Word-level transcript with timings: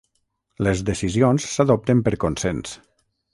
Les 0.67 0.79
decisions 0.87 1.45
s'adopten 1.57 2.01
per 2.09 2.15
consens. 2.25 2.75